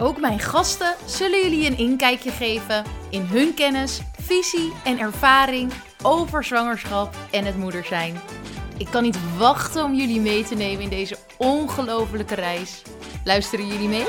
Ook 0.00 0.20
mijn 0.20 0.40
gasten 0.40 0.94
zullen 1.06 1.42
jullie 1.42 1.66
een 1.66 1.78
inkijkje 1.78 2.30
geven 2.30 2.84
in 3.10 3.22
hun 3.22 3.54
kennis, 3.54 4.00
visie 4.20 4.72
en 4.84 4.98
ervaring 4.98 5.72
over 6.02 6.44
zwangerschap 6.44 7.14
en 7.30 7.44
het 7.44 7.56
moeder 7.56 7.84
zijn. 7.84 8.20
Ik 8.76 8.86
kan 8.90 9.02
niet 9.02 9.36
wachten 9.36 9.84
om 9.84 9.94
jullie 9.94 10.20
mee 10.20 10.44
te 10.44 10.54
nemen 10.54 10.82
in 10.82 10.88
deze 10.88 11.16
ongelofelijke 11.36 12.34
reis. 12.34 12.82
Luisteren 13.24 13.66
jullie 13.66 13.88
mee? 13.88 14.06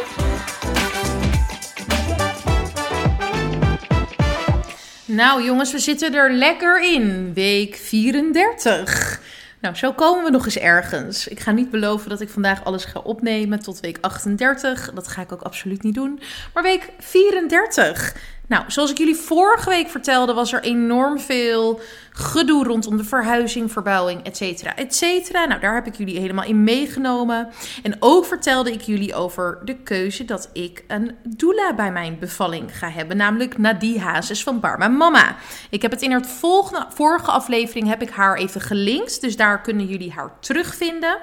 Nou 5.05 5.43
jongens, 5.43 5.71
we 5.71 5.79
zitten 5.79 6.13
er 6.13 6.34
lekker 6.34 6.93
in. 6.93 7.34
Week 7.34 7.76
34. 7.76 9.21
Nou, 9.62 9.76
zo 9.76 9.94
komen 9.94 10.23
we 10.23 10.31
nog 10.31 10.45
eens 10.45 10.58
ergens. 10.58 11.27
Ik 11.27 11.40
ga 11.40 11.52
niet 11.52 11.70
beloven 11.70 12.09
dat 12.09 12.22
ik 12.22 12.30
vandaag 12.30 12.63
alles 12.63 12.86
ga 12.86 12.99
opnemen 12.99 13.59
tot 13.59 13.80
week 13.80 13.98
38. 14.01 14.91
Dat 14.93 15.07
ga 15.07 15.21
ik 15.21 15.32
ook 15.32 15.41
absoluut 15.41 15.84
niet 15.84 15.96
doen. 15.96 16.21
Maar 16.54 16.63
week 16.63 16.90
34. 16.99 18.16
Nou, 18.49 18.63
zoals 18.67 18.91
ik 18.91 18.97
jullie 18.97 19.15
vorige 19.15 19.69
week 19.69 19.89
vertelde, 19.89 20.33
was 20.33 20.53
er 20.53 20.63
enorm 20.63 21.19
veel 21.19 21.79
gedoe 22.11 22.63
rondom 22.63 22.97
de 22.97 23.03
verhuizing, 23.03 23.71
verbouwing, 23.71 24.23
et 24.23 24.37
cetera, 24.37 24.75
et 24.75 24.95
cetera. 24.95 25.45
Nou, 25.45 25.59
daar 25.59 25.73
heb 25.73 25.87
ik 25.87 25.95
jullie 25.95 26.19
helemaal 26.19 26.45
in 26.45 26.63
meegenomen. 26.63 27.49
En 27.83 27.95
ook 27.99 28.25
vertelde 28.25 28.71
ik 28.71 28.81
jullie 28.81 29.15
over 29.15 29.59
de 29.65 29.75
keuze 29.75 30.25
dat 30.25 30.49
ik 30.53 30.83
een 30.87 31.15
doula 31.23 31.73
bij 31.75 31.91
mijn 31.91 32.20
bevalling 32.20 32.77
ga 32.77 32.89
hebben. 32.89 33.17
Namelijk 33.17 33.57
Nadie 33.57 33.99
Hazes 33.99 34.43
van 34.43 34.59
Barma 34.59 34.87
Mama. 34.87 35.35
Ik 35.70 35.81
heb 35.81 35.91
het 35.91 36.01
in 36.01 36.11
het 36.11 36.27
volgende, 36.27 36.85
vorige 36.89 37.31
aflevering 37.31 37.87
heb 37.87 38.01
ik 38.01 38.09
haar 38.09 38.37
even 38.37 38.61
gelinkt. 38.61 39.21
Dus 39.21 39.35
daar 39.35 39.61
kunnen 39.61 39.85
jullie 39.85 40.11
haar 40.11 40.31
terugvinden. 40.39 41.17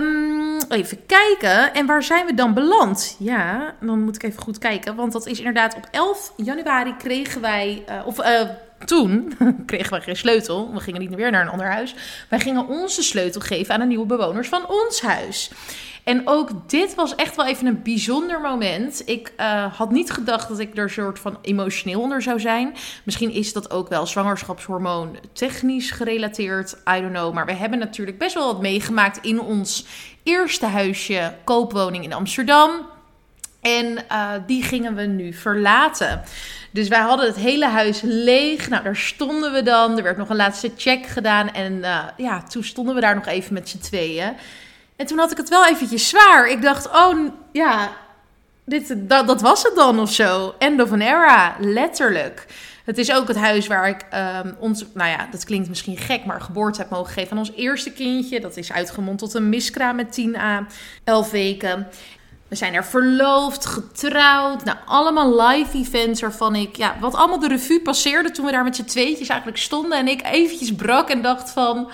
Um, 0.00 0.58
even 0.68 1.06
kijken. 1.06 1.74
En 1.74 1.86
waar 1.86 2.02
zijn 2.02 2.26
we 2.26 2.34
dan 2.34 2.54
beland? 2.54 3.16
Ja, 3.18 3.74
dan 3.80 4.00
moet 4.00 4.14
ik 4.14 4.22
even 4.22 4.42
goed 4.42 4.58
kijken. 4.58 4.94
Want 4.94 5.12
dat 5.12 5.26
is 5.26 5.38
inderdaad 5.38 5.76
op 5.76 5.88
11 5.90 6.23
januari 6.36 6.96
kregen 6.96 7.40
wij... 7.40 7.84
Uh, 7.88 8.06
of... 8.06 8.18
Uh, 8.18 8.40
toen 8.84 9.36
kregen 9.66 9.90
wij 9.90 10.00
geen 10.00 10.16
sleutel. 10.16 10.72
We 10.72 10.80
gingen 10.80 11.00
niet 11.00 11.16
meer 11.16 11.30
naar 11.30 11.42
een 11.42 11.52
ander 11.52 11.72
huis. 11.72 11.94
Wij 12.28 12.40
gingen 12.40 12.68
onze 12.68 13.02
sleutel 13.02 13.40
geven 13.40 13.74
aan 13.74 13.80
de 13.80 13.86
nieuwe 13.86 14.06
bewoners 14.06 14.48
van 14.48 14.68
ons 14.68 15.00
huis. 15.00 15.50
En 16.04 16.22
ook 16.24 16.70
dit 16.70 16.94
was 16.94 17.14
echt 17.14 17.36
wel 17.36 17.46
even 17.46 17.66
een 17.66 17.82
bijzonder 17.82 18.40
moment. 18.40 19.02
Ik 19.08 19.32
uh, 19.36 19.74
had 19.74 19.90
niet 19.90 20.10
gedacht 20.10 20.48
dat 20.48 20.58
ik 20.58 20.76
er 20.76 20.90
soort 20.90 21.18
van 21.18 21.38
emotioneel 21.42 22.00
onder 22.00 22.22
zou 22.22 22.40
zijn. 22.40 22.74
Misschien 23.04 23.30
is 23.30 23.52
dat 23.52 23.70
ook 23.70 23.88
wel 23.88 24.06
zwangerschapshormoon 24.06 25.16
technisch 25.32 25.90
gerelateerd. 25.90 26.76
I 26.96 27.00
don't 27.00 27.12
know. 27.12 27.34
Maar 27.34 27.46
we 27.46 27.52
hebben 27.52 27.78
natuurlijk 27.78 28.18
best 28.18 28.34
wel 28.34 28.46
wat 28.46 28.60
meegemaakt 28.60 29.18
in 29.24 29.40
ons 29.40 29.86
eerste 30.22 30.66
huisje, 30.66 31.34
koopwoning 31.44 32.04
in 32.04 32.12
Amsterdam. 32.12 32.70
En 33.64 33.98
uh, 34.12 34.30
die 34.46 34.62
gingen 34.62 34.94
we 34.94 35.02
nu 35.02 35.32
verlaten. 35.32 36.22
Dus 36.70 36.88
wij 36.88 37.00
hadden 37.00 37.26
het 37.26 37.36
hele 37.36 37.66
huis 37.66 38.00
leeg. 38.02 38.68
Nou, 38.68 38.82
daar 38.82 38.96
stonden 38.96 39.52
we 39.52 39.62
dan. 39.62 39.96
Er 39.96 40.02
werd 40.02 40.16
nog 40.16 40.28
een 40.28 40.36
laatste 40.36 40.72
check 40.76 41.06
gedaan. 41.06 41.52
En 41.52 41.72
uh, 41.72 42.04
ja, 42.16 42.42
toen 42.42 42.64
stonden 42.64 42.94
we 42.94 43.00
daar 43.00 43.14
nog 43.14 43.26
even 43.26 43.54
met 43.54 43.68
z'n 43.68 43.78
tweeën. 43.78 44.32
En 44.96 45.06
toen 45.06 45.18
had 45.18 45.30
ik 45.30 45.36
het 45.36 45.48
wel 45.48 45.66
eventjes 45.66 46.08
zwaar. 46.08 46.48
Ik 46.48 46.62
dacht, 46.62 46.86
oh 46.86 47.28
ja, 47.52 47.92
dit, 48.64 48.94
dat, 49.08 49.40
was 49.40 49.62
het 49.62 49.74
dan 49.74 50.00
of 50.00 50.12
zo. 50.12 50.54
End 50.58 50.82
of 50.82 50.92
an 50.92 51.00
era, 51.00 51.56
letterlijk. 51.60 52.46
Het 52.84 52.98
is 52.98 53.12
ook 53.12 53.28
het 53.28 53.36
huis 53.36 53.66
waar 53.66 53.88
ik 53.88 54.06
um, 54.44 54.56
ons, 54.58 54.84
nou 54.94 55.10
ja, 55.10 55.28
dat 55.30 55.44
klinkt 55.44 55.68
misschien 55.68 55.96
gek, 55.96 56.24
maar 56.24 56.40
geboorte 56.40 56.80
heb 56.80 56.90
mogen 56.90 57.12
geven 57.12 57.32
aan 57.32 57.38
ons 57.38 57.52
eerste 57.56 57.92
kindje. 57.92 58.40
Dat 58.40 58.56
is 58.56 58.72
uitgemond 58.72 59.18
tot 59.18 59.34
een 59.34 59.48
miskraam 59.48 59.96
met 59.96 60.12
10 60.12 60.36
à 60.36 60.66
11 61.04 61.30
weken. 61.30 61.86
We 62.54 62.60
zijn 62.60 62.74
er 62.74 62.84
verloofd, 62.84 63.66
getrouwd. 63.66 64.64
Nou, 64.64 64.78
allemaal 64.84 65.46
live 65.46 65.78
events 65.78 66.20
waarvan 66.20 66.54
ik, 66.54 66.76
ja, 66.76 66.96
wat 67.00 67.14
allemaal 67.14 67.38
de 67.38 67.48
revue 67.48 67.80
passeerde 67.80 68.30
toen 68.30 68.44
we 68.44 68.52
daar 68.52 68.64
met 68.64 68.76
z'n 68.76 68.84
tweetjes 68.84 69.28
eigenlijk 69.28 69.60
stonden. 69.60 69.98
En 69.98 70.08
ik 70.08 70.22
eventjes 70.22 70.74
brak 70.74 71.08
en 71.08 71.22
dacht 71.22 71.50
van, 71.50 71.90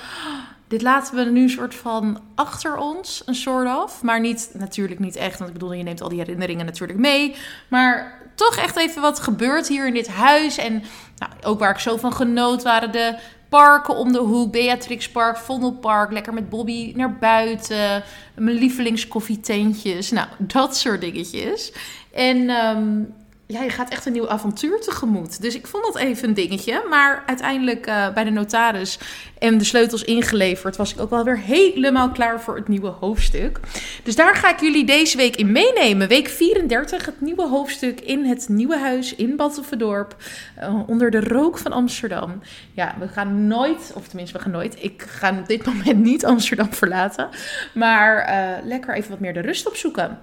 dit 0.68 0.82
laten 0.82 1.14
we 1.14 1.30
nu 1.30 1.42
een 1.42 1.50
soort 1.50 1.74
van 1.74 2.20
achter 2.34 2.76
ons, 2.76 3.22
een 3.26 3.34
soort 3.34 3.76
of. 3.76 4.02
Maar 4.02 4.20
niet, 4.20 4.50
natuurlijk 4.54 5.00
niet 5.00 5.16
echt, 5.16 5.38
want 5.38 5.50
ik 5.50 5.58
bedoel, 5.58 5.72
je 5.72 5.82
neemt 5.82 6.02
al 6.02 6.08
die 6.08 6.18
herinneringen 6.18 6.66
natuurlijk 6.66 6.98
mee. 6.98 7.36
Maar 7.68 8.20
toch 8.34 8.56
echt 8.56 8.76
even 8.76 9.02
wat 9.02 9.20
gebeurt 9.20 9.68
hier 9.68 9.86
in 9.86 9.94
dit 9.94 10.08
huis. 10.08 10.58
En 10.58 10.82
nou, 11.16 11.32
ook 11.42 11.58
waar 11.58 11.70
ik 11.70 11.78
zo 11.78 11.96
van 11.96 12.12
genoot 12.12 12.62
waren 12.62 12.92
de 12.92 13.18
parken 13.50 13.96
om 13.96 14.12
de 14.12 14.18
hoek. 14.18 14.52
Beatrixpark, 14.52 15.36
Vondelpark, 15.36 16.12
lekker 16.12 16.34
met 16.34 16.48
Bobby 16.48 16.92
naar 16.96 17.18
buiten. 17.18 18.02
Mijn 18.34 18.56
lievelingskoffietentjes, 18.56 20.10
nou, 20.10 20.28
dat 20.38 20.76
soort 20.76 21.00
dingetjes. 21.00 21.72
En 22.12 22.50
um, 22.50 23.14
ja, 23.50 23.62
je 23.62 23.70
gaat 23.70 23.90
echt 23.90 24.06
een 24.06 24.12
nieuw 24.12 24.28
avontuur 24.28 24.80
tegemoet. 24.80 25.42
Dus 25.42 25.54
ik 25.54 25.66
vond 25.66 25.84
dat 25.84 25.96
even 25.96 26.28
een 26.28 26.34
dingetje. 26.34 26.84
Maar 26.88 27.22
uiteindelijk 27.26 27.86
uh, 27.86 28.12
bij 28.12 28.24
de 28.24 28.30
notaris 28.30 28.98
en 29.38 29.58
de 29.58 29.64
sleutels 29.64 30.04
ingeleverd, 30.04 30.76
was 30.76 30.92
ik 30.92 31.00
ook 31.00 31.10
wel 31.10 31.24
weer 31.24 31.38
helemaal 31.38 32.10
klaar 32.10 32.40
voor 32.40 32.56
het 32.56 32.68
nieuwe 32.68 32.88
hoofdstuk. 32.88 33.60
Dus 34.02 34.16
daar 34.16 34.36
ga 34.36 34.50
ik 34.50 34.60
jullie 34.60 34.84
deze 34.84 35.16
week 35.16 35.36
in 35.36 35.52
meenemen. 35.52 36.08
Week 36.08 36.28
34, 36.28 37.06
het 37.06 37.20
nieuwe 37.20 37.48
hoofdstuk 37.48 38.00
in 38.00 38.24
het 38.24 38.48
nieuwe 38.48 38.78
huis 38.78 39.14
in 39.14 39.36
Battenverdorp. 39.36 40.16
Uh, 40.58 40.88
onder 40.88 41.10
de 41.10 41.20
rook 41.20 41.58
van 41.58 41.72
Amsterdam. 41.72 42.42
Ja, 42.72 42.94
we 42.98 43.08
gaan 43.08 43.46
nooit, 43.46 43.92
of 43.94 44.08
tenminste, 44.08 44.36
we 44.36 44.42
gaan 44.42 44.52
nooit. 44.52 44.82
Ik 44.82 45.02
ga 45.02 45.38
op 45.38 45.46
dit 45.46 45.64
moment 45.66 45.98
niet 45.98 46.24
Amsterdam 46.24 46.72
verlaten. 46.72 47.28
Maar 47.74 48.28
uh, 48.28 48.66
lekker 48.66 48.94
even 48.94 49.10
wat 49.10 49.20
meer 49.20 49.34
de 49.34 49.40
rust 49.40 49.66
opzoeken. 49.66 50.18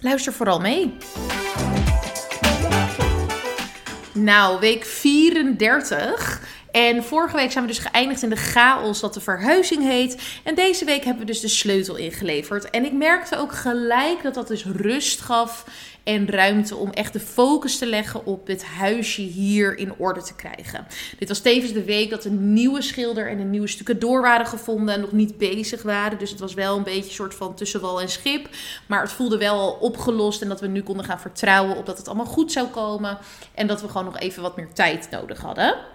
Luister 0.00 0.32
vooral 0.32 0.60
mee. 0.60 0.94
Nou, 4.22 4.60
week 4.60 4.84
34. 4.84 6.40
En 6.72 7.04
vorige 7.04 7.36
week 7.36 7.52
zijn 7.52 7.64
we 7.64 7.70
dus 7.70 7.84
geëindigd 7.86 8.22
in 8.22 8.30
de 8.30 8.36
chaos 8.36 9.00
dat 9.00 9.14
de 9.14 9.20
verhuizing 9.20 9.82
heet. 9.82 10.22
En 10.44 10.54
deze 10.54 10.84
week 10.84 11.04
hebben 11.04 11.26
we 11.26 11.32
dus 11.32 11.40
de 11.40 11.48
sleutel 11.48 11.96
ingeleverd. 11.96 12.70
En 12.70 12.84
ik 12.84 12.92
merkte 12.92 13.38
ook 13.38 13.52
gelijk 13.52 14.22
dat 14.22 14.34
dat 14.34 14.48
dus 14.48 14.64
rust 14.64 15.20
gaf 15.20 15.64
en 16.04 16.28
ruimte 16.28 16.76
om 16.76 16.90
echt 16.90 17.12
de 17.12 17.20
focus 17.20 17.78
te 17.78 17.86
leggen 17.86 18.26
op 18.26 18.46
dit 18.46 18.64
huisje 18.64 19.20
hier 19.20 19.78
in 19.78 19.94
orde 19.96 20.22
te 20.22 20.34
krijgen. 20.34 20.86
Dit 21.18 21.28
was 21.28 21.40
tevens 21.40 21.72
de 21.72 21.84
week 21.84 22.10
dat 22.10 22.24
een 22.24 22.52
nieuwe 22.52 22.82
schilder 22.82 23.28
en 23.28 23.38
een 23.38 23.50
nieuwe 23.50 23.66
stukken 23.66 23.98
door 23.98 24.20
waren 24.20 24.46
gevonden 24.46 24.94
en 24.94 25.00
nog 25.00 25.12
niet 25.12 25.38
bezig 25.38 25.82
waren. 25.82 26.18
Dus 26.18 26.30
het 26.30 26.40
was 26.40 26.54
wel 26.54 26.76
een 26.76 26.82
beetje 26.82 27.08
een 27.08 27.14
soort 27.14 27.34
van 27.34 27.54
tussen 27.54 27.80
wal 27.80 28.00
en 28.00 28.08
schip. 28.08 28.48
Maar 28.86 29.02
het 29.02 29.12
voelde 29.12 29.38
wel 29.38 29.58
al 29.58 29.72
opgelost 29.72 30.42
en 30.42 30.48
dat 30.48 30.60
we 30.60 30.66
nu 30.66 30.82
konden 30.82 31.04
gaan 31.04 31.20
vertrouwen 31.20 31.76
op 31.76 31.86
dat 31.86 31.98
het 31.98 32.06
allemaal 32.06 32.26
goed 32.26 32.52
zou 32.52 32.68
komen. 32.68 33.18
En 33.54 33.66
dat 33.66 33.80
we 33.80 33.88
gewoon 33.88 34.04
nog 34.04 34.18
even 34.18 34.42
wat 34.42 34.56
meer 34.56 34.72
tijd 34.72 35.08
nodig 35.10 35.40
hadden. 35.40 35.91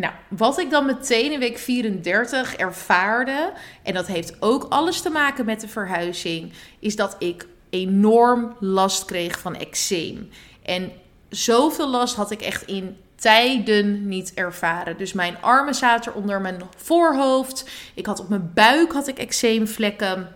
Nou, 0.00 0.12
wat 0.28 0.58
ik 0.58 0.70
dan 0.70 0.86
meteen 0.86 1.32
in 1.32 1.38
week 1.38 1.58
34 1.58 2.56
ervaarde, 2.56 3.52
en 3.82 3.94
dat 3.94 4.06
heeft 4.06 4.42
ook 4.42 4.66
alles 4.68 5.00
te 5.00 5.10
maken 5.10 5.44
met 5.44 5.60
de 5.60 5.68
verhuizing, 5.68 6.52
is 6.78 6.96
dat 6.96 7.16
ik 7.18 7.46
enorm 7.70 8.56
last 8.60 9.04
kreeg 9.04 9.38
van 9.38 9.56
eczeem. 9.56 10.30
En 10.62 10.92
zoveel 11.28 11.88
last 11.88 12.14
had 12.14 12.30
ik 12.30 12.40
echt 12.40 12.62
in 12.66 12.96
tijden 13.14 14.08
niet 14.08 14.34
ervaren. 14.34 14.96
Dus 14.96 15.12
mijn 15.12 15.42
armen 15.42 15.74
zaten 15.74 16.14
onder 16.14 16.40
mijn 16.40 16.62
voorhoofd. 16.76 17.68
Ik 17.94 18.06
had 18.06 18.20
op 18.20 18.28
mijn 18.28 18.50
buik 18.54 18.92
had 18.92 19.08
ik 19.08 19.18
eczeemvlekken 19.18 20.34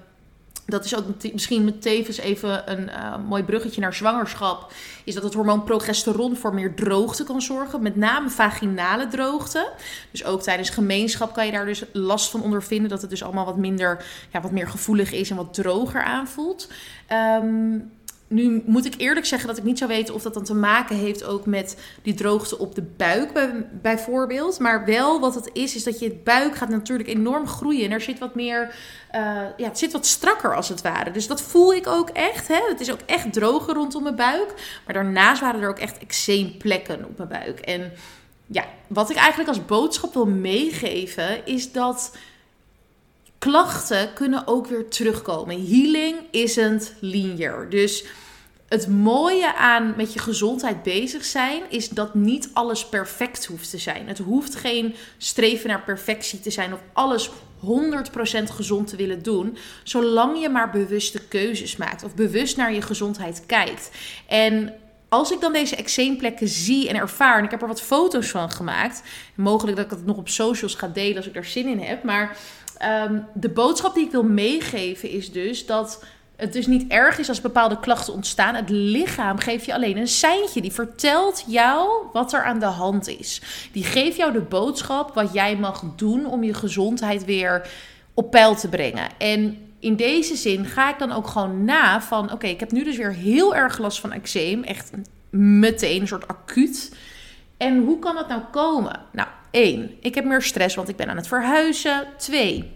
dat 0.66 0.84
is 0.84 0.96
ook 0.96 1.04
misschien 1.32 1.78
tevens 1.78 2.18
even 2.18 2.72
een 2.72 2.88
uh, 2.88 3.16
mooi 3.28 3.42
bruggetje 3.42 3.80
naar 3.80 3.94
zwangerschap. 3.94 4.72
Is 5.04 5.14
dat 5.14 5.22
het 5.22 5.34
hormoon 5.34 5.64
progesteron 5.64 6.36
voor 6.36 6.54
meer 6.54 6.74
droogte 6.74 7.24
kan 7.24 7.42
zorgen. 7.42 7.82
Met 7.82 7.96
name 7.96 8.30
vaginale 8.30 9.08
droogte. 9.08 9.72
Dus 10.10 10.24
ook 10.24 10.42
tijdens 10.42 10.70
gemeenschap 10.70 11.34
kan 11.34 11.46
je 11.46 11.52
daar 11.52 11.66
dus 11.66 11.84
last 11.92 12.30
van 12.30 12.42
ondervinden. 12.42 12.88
Dat 12.88 13.00
het 13.00 13.10
dus 13.10 13.22
allemaal 13.22 13.44
wat 13.44 13.56
minder, 13.56 14.04
ja, 14.32 14.40
wat 14.40 14.50
meer 14.50 14.68
gevoelig 14.68 15.12
is 15.12 15.30
en 15.30 15.36
wat 15.36 15.54
droger 15.54 16.02
aanvoelt. 16.02 16.68
Um, 17.42 17.92
nu 18.28 18.62
moet 18.66 18.84
ik 18.84 18.94
eerlijk 18.96 19.26
zeggen 19.26 19.48
dat 19.48 19.58
ik 19.58 19.64
niet 19.64 19.78
zou 19.78 19.90
weten 19.90 20.14
of 20.14 20.22
dat 20.22 20.34
dan 20.34 20.44
te 20.44 20.54
maken 20.54 20.96
heeft 20.96 21.24
ook 21.24 21.46
met 21.46 21.76
die 22.02 22.14
droogte 22.14 22.58
op 22.58 22.74
de 22.74 22.82
buik 22.82 23.30
bijvoorbeeld. 23.82 24.58
Maar 24.58 24.84
wel 24.84 25.20
wat 25.20 25.34
het 25.34 25.50
is, 25.52 25.74
is 25.74 25.84
dat 25.84 25.98
je 25.98 26.20
buik 26.24 26.54
gaat 26.54 26.68
natuurlijk 26.68 27.08
enorm 27.08 27.46
groeien. 27.46 27.84
En 27.84 27.90
er 27.90 28.00
zit 28.00 28.18
wat 28.18 28.34
meer, 28.34 28.74
uh, 29.14 29.20
ja, 29.56 29.68
het 29.68 29.78
zit 29.78 29.92
wat 29.92 30.06
strakker 30.06 30.54
als 30.56 30.68
het 30.68 30.82
ware. 30.82 31.10
Dus 31.10 31.26
dat 31.26 31.42
voel 31.42 31.74
ik 31.74 31.86
ook 31.86 32.08
echt. 32.08 32.48
Hè? 32.48 32.60
Het 32.68 32.80
is 32.80 32.92
ook 32.92 33.02
echt 33.06 33.32
droger 33.32 33.74
rondom 33.74 34.02
mijn 34.02 34.16
buik. 34.16 34.80
Maar 34.84 34.94
daarnaast 34.94 35.40
waren 35.40 35.60
er 35.60 35.68
ook 35.68 35.78
echt 35.78 35.98
eczeemplekken 35.98 37.04
op 37.04 37.16
mijn 37.16 37.28
buik. 37.28 37.60
En 37.60 37.92
ja, 38.46 38.64
wat 38.86 39.10
ik 39.10 39.16
eigenlijk 39.16 39.48
als 39.48 39.64
boodschap 39.64 40.14
wil 40.14 40.26
meegeven 40.26 41.46
is 41.46 41.72
dat 41.72 42.16
klachten 43.50 44.12
kunnen 44.12 44.46
ook 44.46 44.66
weer 44.66 44.88
terugkomen. 44.88 45.66
Healing 45.66 46.16
isn't 46.30 46.94
linear. 47.00 47.68
Dus 47.68 48.04
het 48.68 48.88
mooie 48.88 49.54
aan 49.54 49.94
met 49.96 50.12
je 50.12 50.18
gezondheid 50.18 50.82
bezig 50.82 51.24
zijn 51.24 51.62
is 51.68 51.88
dat 51.88 52.14
niet 52.14 52.50
alles 52.52 52.88
perfect 52.88 53.44
hoeft 53.44 53.70
te 53.70 53.78
zijn. 53.78 54.08
Het 54.08 54.18
hoeft 54.18 54.54
geen 54.54 54.94
streven 55.18 55.68
naar 55.68 55.82
perfectie 55.82 56.40
te 56.40 56.50
zijn 56.50 56.72
of 56.72 56.80
alles 56.92 57.30
100% 57.30 57.32
gezond 58.44 58.86
te 58.86 58.96
willen 58.96 59.22
doen, 59.22 59.56
zolang 59.82 60.40
je 60.40 60.48
maar 60.48 60.70
bewuste 60.70 61.20
keuzes 61.28 61.76
maakt 61.76 62.04
of 62.04 62.14
bewust 62.14 62.56
naar 62.56 62.74
je 62.74 62.82
gezondheid 62.82 63.42
kijkt. 63.46 63.90
En 64.26 64.74
als 65.08 65.30
ik 65.30 65.40
dan 65.40 65.52
deze 65.52 65.76
eczeemplekken 65.76 66.48
zie 66.48 66.88
en 66.88 66.96
ervaar, 66.96 67.38
en 67.38 67.44
ik 67.44 67.50
heb 67.50 67.62
er 67.62 67.68
wat 67.68 67.82
foto's 67.82 68.28
van 68.28 68.50
gemaakt, 68.50 69.02
mogelijk 69.34 69.76
dat 69.76 69.84
ik 69.84 69.90
het 69.90 70.06
nog 70.06 70.16
op 70.16 70.28
socials 70.28 70.74
ga 70.74 70.88
delen 70.88 71.16
als 71.16 71.26
ik 71.26 71.36
er 71.36 71.44
zin 71.44 71.66
in 71.66 71.80
heb, 71.80 72.02
maar 72.02 72.36
Ehm, 72.84 73.18
de 73.34 73.48
boodschap 73.48 73.94
die 73.94 74.04
ik 74.04 74.10
wil 74.10 74.22
meegeven 74.22 75.10
is 75.10 75.32
dus 75.32 75.66
dat 75.66 76.04
het 76.36 76.52
dus 76.52 76.66
niet 76.66 76.90
erg 76.90 77.18
is 77.18 77.28
als 77.28 77.40
bepaalde 77.40 77.80
klachten 77.80 78.14
ontstaan. 78.14 78.54
Het 78.54 78.70
lichaam 78.70 79.38
geeft 79.38 79.64
je 79.64 79.74
alleen 79.74 79.96
een 79.96 80.08
seintje. 80.08 80.60
Die 80.60 80.72
vertelt 80.72 81.44
jou 81.46 82.06
wat 82.12 82.32
er 82.32 82.44
aan 82.44 82.58
de 82.58 82.66
hand 82.66 83.08
is. 83.08 83.42
Die 83.72 83.84
geeft 83.84 84.16
jou 84.16 84.32
de 84.32 84.40
boodschap 84.40 85.14
wat 85.14 85.32
jij 85.32 85.56
mag 85.56 85.82
doen 85.96 86.26
om 86.26 86.42
je 86.42 86.54
gezondheid 86.54 87.24
weer 87.24 87.68
op 88.14 88.30
peil 88.30 88.54
te 88.54 88.68
brengen. 88.68 89.08
En 89.18 89.58
in 89.78 89.96
deze 89.96 90.36
zin 90.36 90.64
ga 90.64 90.90
ik 90.90 90.98
dan 90.98 91.12
ook 91.12 91.26
gewoon 91.26 91.64
na 91.64 92.00
van... 92.00 92.32
oké, 92.32 92.46
ik 92.46 92.60
heb 92.60 92.72
nu 92.72 92.84
dus 92.84 92.96
weer 92.96 93.12
heel 93.12 93.54
erg 93.54 93.78
last 93.78 94.00
van 94.00 94.12
eczeem. 94.12 94.62
Echt 94.62 94.90
meteen, 95.30 96.00
een 96.00 96.08
soort 96.08 96.28
acuut. 96.28 96.96
En 97.56 97.84
hoe 97.84 97.98
kan 97.98 98.14
dat 98.14 98.28
nou 98.28 98.40
komen? 98.50 99.00
Nou, 99.12 99.28
één, 99.54 99.96
ik 100.00 100.14
heb 100.14 100.24
meer 100.24 100.42
stress, 100.42 100.74
want 100.74 100.88
ik 100.88 100.96
ben 100.96 101.08
aan 101.08 101.16
het 101.16 101.28
verhuizen. 101.28 102.06
Twee, 102.16 102.72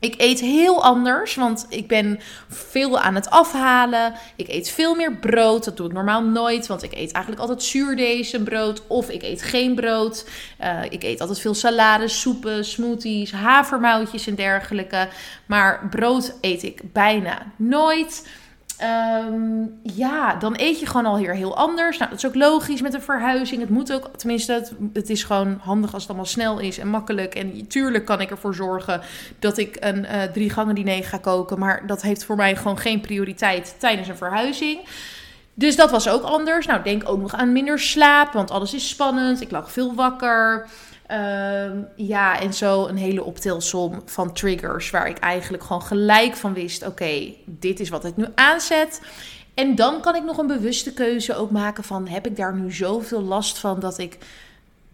ik 0.00 0.14
eet 0.16 0.40
heel 0.40 0.84
anders, 0.84 1.34
want 1.34 1.66
ik 1.68 1.88
ben 1.88 2.20
veel 2.48 2.98
aan 2.98 3.14
het 3.14 3.30
afhalen. 3.30 4.14
Ik 4.36 4.48
eet 4.48 4.70
veel 4.70 4.94
meer 4.94 5.16
brood. 5.16 5.64
Dat 5.64 5.76
doe 5.76 5.86
ik 5.86 5.92
normaal 5.92 6.22
nooit, 6.22 6.66
want 6.66 6.82
ik 6.82 6.92
eet 6.92 7.12
eigenlijk 7.12 7.38
altijd 7.38 7.62
zuurdesembrood 7.62 8.82
of 8.86 9.10
ik 9.10 9.22
eet 9.22 9.42
geen 9.42 9.74
brood. 9.74 10.28
Uh, 10.60 10.82
ik 10.88 11.02
eet 11.02 11.20
altijd 11.20 11.40
veel 11.40 11.54
salades, 11.54 12.20
soepen, 12.20 12.64
smoothies, 12.64 13.32
havermoutjes 13.32 14.26
en 14.26 14.34
dergelijke. 14.34 15.08
Maar 15.46 15.88
brood 15.90 16.34
eet 16.40 16.62
ik 16.62 16.92
bijna 16.92 17.52
nooit. 17.56 18.28
Um, 18.82 19.80
ja, 19.82 20.34
dan 20.34 20.54
eet 20.56 20.80
je 20.80 20.86
gewoon 20.86 21.06
al 21.06 21.16
hier 21.16 21.34
heel 21.34 21.56
anders. 21.56 21.98
Nou, 21.98 22.10
dat 22.10 22.18
is 22.18 22.26
ook 22.26 22.34
logisch 22.34 22.80
met 22.80 22.94
een 22.94 23.02
verhuizing. 23.02 23.60
Het 23.60 23.70
moet 23.70 23.92
ook, 23.92 24.10
tenminste, 24.16 24.52
het, 24.52 24.72
het, 24.92 25.10
is 25.10 25.24
gewoon 25.24 25.58
handig 25.62 25.92
als 25.92 26.02
het 26.02 26.10
allemaal 26.10 26.30
snel 26.30 26.58
is 26.58 26.78
en 26.78 26.88
makkelijk. 26.88 27.34
En 27.34 27.66
tuurlijk 27.66 28.04
kan 28.04 28.20
ik 28.20 28.30
ervoor 28.30 28.54
zorgen 28.54 29.00
dat 29.38 29.58
ik 29.58 29.76
een 29.80 29.98
uh, 30.04 30.22
drie 30.22 30.50
gangen 30.50 30.74
diner 30.74 31.04
ga 31.04 31.18
koken. 31.18 31.58
Maar 31.58 31.86
dat 31.86 32.02
heeft 32.02 32.24
voor 32.24 32.36
mij 32.36 32.56
gewoon 32.56 32.78
geen 32.78 33.00
prioriteit 33.00 33.74
tijdens 33.78 34.08
een 34.08 34.16
verhuizing. 34.16 34.78
Dus 35.54 35.76
dat 35.76 35.90
was 35.90 36.08
ook 36.08 36.22
anders. 36.22 36.66
Nou, 36.66 36.82
denk 36.82 37.08
ook 37.08 37.20
nog 37.20 37.34
aan 37.34 37.52
minder 37.52 37.78
slaap, 37.78 38.32
want 38.32 38.50
alles 38.50 38.74
is 38.74 38.88
spannend. 38.88 39.40
Ik 39.40 39.50
lag 39.50 39.72
veel 39.72 39.94
wakker. 39.94 40.68
Ehm, 41.08 41.82
ja, 41.96 42.40
en 42.40 42.54
zo 42.54 42.86
een 42.86 42.96
hele 42.96 43.24
optelsom 43.24 44.02
van 44.04 44.32
triggers 44.32 44.90
waar 44.90 45.08
ik 45.08 45.18
eigenlijk 45.18 45.62
gewoon 45.62 45.82
gelijk 45.82 46.36
van 46.36 46.52
wist: 46.52 46.86
oké, 46.86 47.34
dit 47.44 47.80
is 47.80 47.88
wat 47.88 48.04
ik 48.04 48.16
nu 48.16 48.26
aanzet. 48.34 49.00
En 49.54 49.74
dan 49.74 50.00
kan 50.00 50.14
ik 50.14 50.24
nog 50.24 50.38
een 50.38 50.46
bewuste 50.46 50.92
keuze 50.92 51.34
ook 51.34 51.50
maken 51.50 51.84
van: 51.84 52.08
heb 52.08 52.26
ik 52.26 52.36
daar 52.36 52.54
nu 52.54 52.72
zoveel 52.72 53.22
last 53.22 53.58
van 53.58 53.80
dat 53.80 53.98
ik, 53.98 54.18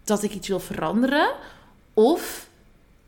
dat 0.03 0.23
ik 0.23 0.33
iets 0.33 0.47
wil 0.47 0.59
veranderen? 0.59 1.31
Of 1.93 2.47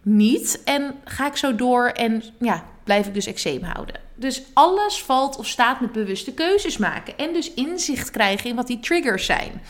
niet? 0.01 0.61
En 0.63 0.95
ga 1.03 1.27
ik 1.27 1.35
zo 1.35 1.55
door 1.55 1.87
en 1.87 2.23
ja, 2.39 2.63
blijf 2.83 3.07
ik 3.07 3.13
dus 3.13 3.25
eczeem 3.25 3.63
houden? 3.63 3.99
Dus 4.15 4.41
alles 4.53 5.01
valt 5.03 5.37
of 5.37 5.47
staat 5.47 5.81
met 5.81 5.91
bewuste 5.91 6.33
keuzes 6.33 6.77
maken. 6.77 7.17
En 7.17 7.33
dus 7.33 7.53
inzicht 7.53 8.11
krijgen 8.11 8.49
in 8.49 8.55
wat 8.55 8.67
die 8.67 8.79
triggers 8.79 9.25
zijn. 9.25 9.61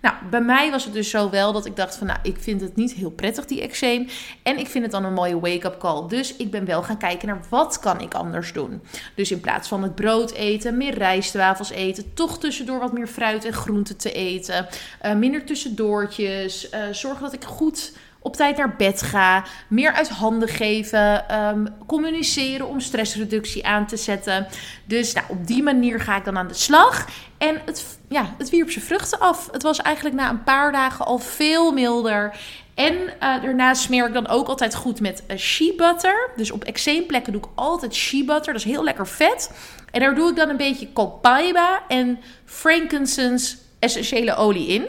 Nou, 0.00 0.14
bij 0.30 0.40
mij 0.40 0.70
was 0.70 0.84
het 0.84 0.92
dus 0.92 1.10
zo 1.10 1.30
wel 1.30 1.52
dat 1.52 1.66
ik 1.66 1.76
dacht 1.76 1.96
van, 1.96 2.06
nou, 2.06 2.18
ik 2.22 2.36
vind 2.38 2.60
het 2.60 2.76
niet 2.76 2.92
heel 2.92 3.10
prettig, 3.10 3.44
die 3.44 3.60
eczeem. 3.60 4.08
En 4.42 4.58
ik 4.58 4.66
vind 4.66 4.84
het 4.84 4.92
dan 4.92 5.04
een 5.04 5.12
mooie 5.12 5.40
wake-up 5.40 5.78
call. 5.78 6.08
Dus 6.08 6.36
ik 6.36 6.50
ben 6.50 6.64
wel 6.64 6.82
gaan 6.82 6.98
kijken 6.98 7.28
naar 7.28 7.40
wat 7.48 7.78
kan 7.78 8.00
ik 8.00 8.14
anders 8.14 8.52
doen. 8.52 8.82
Dus 9.14 9.30
in 9.30 9.40
plaats 9.40 9.68
van 9.68 9.82
het 9.82 9.94
brood 9.94 10.32
eten, 10.32 10.76
meer 10.76 10.94
rijstwafels 10.94 11.70
eten, 11.70 12.14
toch 12.14 12.38
tussendoor 12.38 12.78
wat 12.78 12.92
meer 12.92 13.06
fruit 13.06 13.44
en 13.44 13.52
groenten 13.52 13.96
te 13.96 14.12
eten. 14.12 14.66
Uh, 15.02 15.14
minder 15.14 15.44
tussendoortjes. 15.44 16.72
Uh, 16.72 16.80
zorgen 16.90 17.22
dat 17.22 17.32
ik 17.32 17.44
goed 17.44 17.92
op 18.26 18.36
tijd 18.36 18.56
naar 18.56 18.76
bed 18.76 19.02
ga, 19.02 19.44
meer 19.68 19.92
uit 19.92 20.08
handen 20.08 20.48
geven, 20.48 21.34
um, 21.40 21.68
communiceren 21.86 22.68
om 22.68 22.80
stressreductie 22.80 23.66
aan 23.66 23.86
te 23.86 23.96
zetten. 23.96 24.46
Dus 24.84 25.12
nou, 25.12 25.26
op 25.28 25.46
die 25.46 25.62
manier 25.62 26.00
ga 26.00 26.16
ik 26.16 26.24
dan 26.24 26.38
aan 26.38 26.48
de 26.48 26.54
slag. 26.54 27.06
En 27.38 27.60
het, 27.64 27.98
ja, 28.08 28.34
het 28.38 28.50
wierp 28.50 28.70
zijn 28.70 28.84
vruchten 28.84 29.18
af. 29.18 29.48
Het 29.52 29.62
was 29.62 29.82
eigenlijk 29.82 30.16
na 30.16 30.30
een 30.30 30.44
paar 30.44 30.72
dagen 30.72 31.06
al 31.06 31.18
veel 31.18 31.72
milder. 31.72 32.36
En 32.74 32.94
uh, 32.94 33.10
daarnaast 33.20 33.82
smeer 33.82 34.06
ik 34.06 34.14
dan 34.14 34.28
ook 34.28 34.48
altijd 34.48 34.74
goed 34.74 35.00
met 35.00 35.22
uh, 35.30 35.36
shea 35.36 35.72
butter. 35.76 36.30
Dus 36.36 36.50
op 36.50 36.64
eczeemplekken 36.64 37.32
doe 37.32 37.42
ik 37.42 37.48
altijd 37.54 37.94
shea 37.94 38.24
butter. 38.24 38.52
Dat 38.52 38.62
is 38.62 38.70
heel 38.70 38.84
lekker 38.84 39.06
vet. 39.06 39.50
En 39.90 40.00
daar 40.00 40.14
doe 40.14 40.30
ik 40.30 40.36
dan 40.36 40.48
een 40.48 40.56
beetje 40.56 40.92
copaiba 40.92 41.82
en 41.88 42.18
frankincense 42.44 43.56
essentiële 43.78 44.34
olie 44.34 44.66
in. 44.66 44.86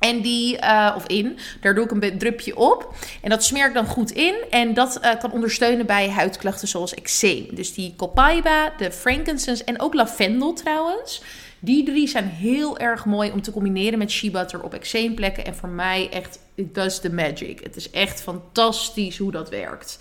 En 0.00 0.20
die, 0.20 0.56
uh, 0.62 0.92
of 0.96 1.06
in, 1.06 1.38
daar 1.60 1.74
doe 1.74 1.84
ik 1.84 1.90
een 1.90 2.18
drupje 2.18 2.56
op. 2.56 2.94
En 3.22 3.30
dat 3.30 3.44
smeer 3.44 3.66
ik 3.66 3.74
dan 3.74 3.86
goed 3.86 4.10
in. 4.10 4.34
En 4.50 4.74
dat 4.74 4.98
uh, 5.02 5.10
kan 5.18 5.32
ondersteunen 5.32 5.86
bij 5.86 6.10
huidklachten 6.10 6.68
zoals 6.68 6.94
eczeem. 6.94 7.54
Dus 7.54 7.74
die 7.74 7.94
copaiba, 7.96 8.72
de 8.78 8.92
frankincense 8.92 9.64
en 9.64 9.80
ook 9.80 9.94
lavendel 9.94 10.52
trouwens. 10.52 11.22
Die 11.58 11.84
drie 11.84 12.08
zijn 12.08 12.28
heel 12.28 12.78
erg 12.78 13.04
mooi 13.04 13.30
om 13.30 13.42
te 13.42 13.52
combineren 13.52 13.98
met 13.98 14.10
shea 14.10 14.30
butter 14.30 14.62
op 14.62 14.74
eczeemplekken. 14.74 15.44
En 15.44 15.54
voor 15.54 15.68
mij 15.68 16.08
echt, 16.10 16.38
it 16.54 16.74
does 16.74 17.00
the 17.00 17.12
magic. 17.12 17.60
Het 17.62 17.76
is 17.76 17.90
echt 17.90 18.22
fantastisch 18.22 19.18
hoe 19.18 19.30
dat 19.30 19.48
werkt. 19.48 19.98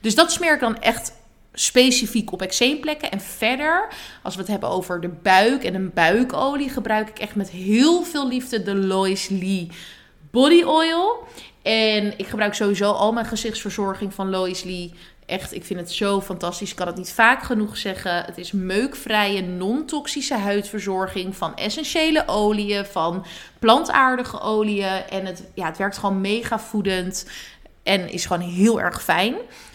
Dus 0.00 0.14
dat 0.14 0.32
smeer 0.32 0.54
ik 0.54 0.60
dan 0.60 0.80
echt 0.80 1.12
specifiek 1.52 2.32
op 2.32 2.42
eczeemplekken. 2.42 3.10
En 3.10 3.20
verder, 3.20 3.88
als 4.22 4.34
we 4.34 4.40
het 4.40 4.50
hebben 4.50 4.68
over 4.68 5.00
de 5.00 5.08
buik 5.08 5.64
en 5.64 5.74
een 5.74 5.90
buikolie, 5.94 6.68
gebruik 6.68 7.08
ik 7.08 7.18
echt 7.18 7.34
met 7.34 7.50
heel 7.50 8.02
veel 8.02 8.28
liefde 8.28 8.62
de 8.62 8.74
Lois 8.74 9.28
Lee 9.28 9.68
Body 10.30 10.62
Oil. 10.62 11.26
En 11.62 12.18
ik 12.18 12.26
gebruik 12.26 12.54
sowieso 12.54 12.90
al 12.90 13.12
mijn 13.12 13.26
gezichtsverzorging 13.26 14.14
van 14.14 14.30
Lois 14.30 14.62
Lee. 14.62 14.94
Echt, 15.26 15.54
ik 15.54 15.64
vind 15.64 15.80
het 15.80 15.92
zo 15.92 16.20
fantastisch. 16.20 16.70
Ik 16.70 16.76
kan 16.76 16.86
het 16.86 16.96
niet 16.96 17.12
vaak 17.12 17.42
genoeg 17.42 17.76
zeggen. 17.76 18.24
Het 18.24 18.38
is 18.38 18.52
meukvrije, 18.52 19.42
non-toxische 19.42 20.36
huidverzorging 20.36 21.36
van 21.36 21.56
essentiële 21.56 22.28
oliën, 22.28 22.84
van 22.84 23.24
plantaardige 23.58 24.40
oliën. 24.40 25.08
En 25.10 25.26
het, 25.26 25.44
ja, 25.54 25.66
het 25.66 25.78
werkt 25.78 25.98
gewoon 25.98 26.20
mega 26.20 26.58
voedend 26.58 27.26
en 27.82 28.12
is 28.12 28.26
gewoon 28.26 28.48
heel 28.48 28.80
erg 28.80 29.02
fijn. 29.02 29.34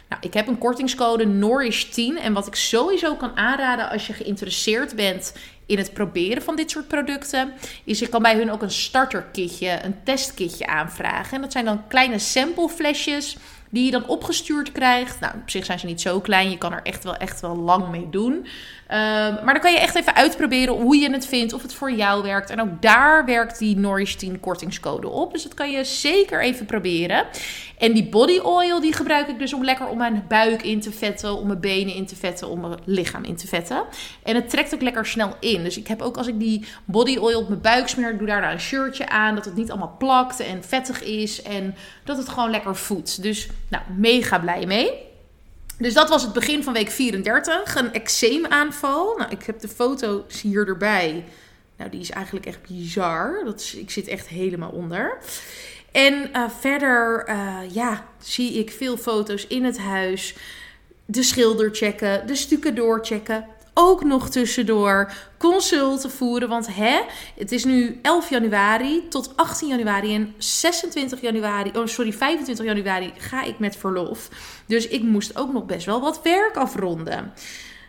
Nou, 0.09 0.21
ik 0.21 0.33
heb 0.33 0.47
een 0.47 0.57
kortingscode 0.57 1.25
Nourish10. 1.25 2.21
En 2.21 2.33
wat 2.33 2.47
ik 2.47 2.55
sowieso 2.55 3.15
kan 3.15 3.37
aanraden 3.37 3.89
als 3.89 4.07
je 4.07 4.13
geïnteresseerd 4.13 4.95
bent 4.95 5.33
in 5.65 5.77
het 5.77 5.93
proberen 5.93 6.41
van 6.41 6.55
dit 6.55 6.71
soort 6.71 6.87
producten, 6.87 7.53
is 7.83 7.99
je 7.99 8.07
kan 8.07 8.21
bij 8.21 8.35
hun 8.35 8.51
ook 8.51 8.61
een 8.61 8.71
starterkitje, 8.71 9.79
een 9.83 10.03
testkitje 10.03 10.67
aanvragen. 10.67 11.35
En 11.35 11.41
dat 11.41 11.51
zijn 11.51 11.65
dan 11.65 11.87
kleine 11.87 12.19
sampleflesjes 12.19 13.37
die 13.69 13.85
je 13.85 13.91
dan 13.91 14.07
opgestuurd 14.07 14.71
krijgt. 14.71 15.19
Nou, 15.19 15.33
op 15.41 15.49
zich 15.49 15.65
zijn 15.65 15.79
ze 15.79 15.85
niet 15.85 16.01
zo 16.01 16.19
klein. 16.19 16.49
Je 16.49 16.57
kan 16.57 16.73
er 16.73 16.81
echt 16.83 17.03
wel, 17.03 17.15
echt 17.15 17.41
wel 17.41 17.55
lang 17.55 17.89
mee 17.89 18.09
doen. 18.09 18.47
Ehm, 18.87 19.33
maar 19.43 19.53
dan 19.53 19.59
kan 19.59 19.71
je 19.71 19.79
echt 19.79 19.95
even 19.95 20.15
uitproberen 20.15 20.73
hoe 20.73 20.97
je 20.97 21.11
het 21.11 21.27
vindt, 21.27 21.53
of 21.53 21.61
het 21.61 21.73
voor 21.73 21.91
jou 21.91 22.23
werkt. 22.23 22.49
En 22.49 22.61
ook 22.61 22.81
daar 22.81 23.25
werkt 23.25 23.59
die 23.59 23.77
Nourish 23.77 24.13
10 24.13 24.39
kortingscode 24.39 25.09
op. 25.09 25.31
Dus 25.31 25.43
dat 25.43 25.53
kan 25.53 25.71
je 25.71 25.83
zeker 25.83 26.41
even 26.41 26.65
proberen. 26.65 27.25
En 27.77 27.93
die 27.93 28.09
body 28.09 28.39
oil 28.39 28.79
die 28.81 28.93
gebruik 28.93 29.27
ik 29.27 29.39
dus 29.39 29.53
om 29.53 29.63
lekker 29.63 29.87
om 29.87 29.97
mijn 29.97 30.25
buik 30.27 30.63
in 30.63 30.79
te 30.79 30.91
vetten, 30.91 31.37
om 31.37 31.47
mijn 31.47 31.59
benen 31.59 31.93
in 31.93 32.05
te 32.05 32.15
vetten, 32.15 32.49
om 32.49 32.59
mijn 32.59 32.79
lichaam 32.85 33.23
in 33.23 33.35
te 33.35 33.47
vetten. 33.47 33.83
En 34.23 34.35
het 34.35 34.49
trekt 34.49 34.73
ook 34.73 34.81
lekker 34.81 35.05
snel 35.05 35.35
in. 35.39 35.63
Dus 35.63 35.77
ik 35.77 35.87
heb 35.87 36.01
ook 36.01 36.17
als 36.17 36.27
ik 36.27 36.39
die 36.39 36.65
body 36.85 37.17
oil 37.17 37.39
op 37.39 37.47
mijn 37.47 37.61
buik 37.61 37.87
smeer, 37.87 38.17
doe 38.17 38.27
daar 38.27 38.41
dan 38.41 38.51
een 38.51 38.59
shirtje 38.59 39.09
aan, 39.09 39.35
dat 39.35 39.45
het 39.45 39.55
niet 39.55 39.69
allemaal 39.69 39.95
plakt 39.97 40.39
en 40.39 40.63
vettig 40.63 41.03
is 41.03 41.41
en 41.41 41.75
dat 42.03 42.17
het 42.17 42.29
gewoon 42.29 42.49
lekker 42.49 42.75
voedt. 42.75 43.21
Dus 43.21 43.47
nou, 43.67 43.83
mega 43.95 44.39
blij 44.39 44.65
mee. 44.65 45.05
Dus 45.77 45.93
dat 45.93 46.09
was 46.09 46.23
het 46.23 46.33
begin 46.33 46.63
van 46.63 46.73
week 46.73 46.89
34. 46.89 47.75
Een 47.75 47.93
eczeemaanval. 47.93 49.17
Nou, 49.17 49.31
ik 49.31 49.43
heb 49.43 49.59
de 49.59 49.67
foto's 49.67 50.41
hier 50.41 50.67
erbij. 50.67 51.25
Nou, 51.77 51.89
die 51.89 51.99
is 51.99 52.09
eigenlijk 52.09 52.45
echt 52.45 52.67
bizar. 52.67 53.41
Dat 53.45 53.59
is, 53.59 53.75
ik 53.75 53.91
zit 53.91 54.07
echt 54.07 54.27
helemaal 54.27 54.69
onder. 54.69 55.17
En 55.91 56.29
uh, 56.33 56.49
verder, 56.59 57.29
uh, 57.29 57.59
ja, 57.71 58.05
zie 58.19 58.53
ik 58.53 58.71
veel 58.71 58.97
foto's 58.97 59.47
in 59.47 59.63
het 59.63 59.77
huis. 59.77 60.35
De 61.05 61.23
schilder 61.23 61.75
checken, 61.75 62.27
de 62.27 62.35
stukken 62.35 62.75
doorchecken. 62.75 63.45
Ook 63.79 64.03
nog 64.03 64.29
tussendoor 64.29 65.11
consulten 65.37 66.11
voeren. 66.11 66.49
Want 66.49 66.75
hè, 66.75 67.01
het 67.35 67.51
is 67.51 67.63
nu 67.63 67.99
11 68.01 68.29
januari 68.29 69.07
tot 69.07 69.33
18 69.35 69.67
januari. 69.67 70.15
En 70.15 70.33
26 70.37 71.21
januari, 71.21 71.71
oh 71.73 71.85
sorry, 71.85 72.13
25 72.13 72.65
januari 72.65 73.13
ga 73.17 73.43
ik 73.43 73.59
met 73.59 73.75
verlof. 73.75 74.29
Dus 74.67 74.87
ik 74.87 75.03
moest 75.03 75.37
ook 75.37 75.53
nog 75.53 75.65
best 75.65 75.85
wel 75.85 76.01
wat 76.01 76.21
werk 76.23 76.55
afronden. 76.55 77.33